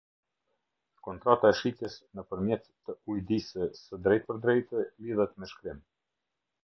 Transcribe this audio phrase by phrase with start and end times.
[1.07, 5.85] Kontrata e shitjes nëpërmjet të ujdisë së drejtpërdrejtë lidhet me shkrim.